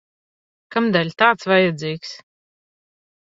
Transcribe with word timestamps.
Kamdēļ 0.75 1.11
tāds 1.23 1.45
vajadzīgs? 1.51 2.13